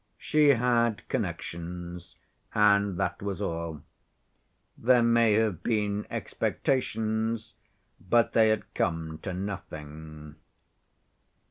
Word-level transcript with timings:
She 0.17 0.47
had 0.47 1.07
connections, 1.09 2.15
and 2.55 2.97
that 2.97 3.21
was 3.21 3.39
all. 3.39 3.83
There 4.75 5.03
may 5.03 5.33
have 5.33 5.61
been 5.61 6.07
expectations, 6.09 7.53
but 7.99 8.31
they 8.31 8.49
had 8.49 8.73
come 8.73 9.19
to 9.19 9.31
nothing. 9.31 10.37